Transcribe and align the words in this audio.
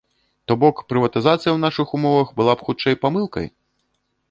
То 0.51 0.55
бок, 0.63 0.77
прыватызацыя 0.93 1.37
ў 1.53 1.59
нашых 1.67 1.87
умовах 1.99 2.33
была 2.41 2.57
б 2.57 2.69
хутчэй 2.71 2.95
памылкай? 3.07 3.47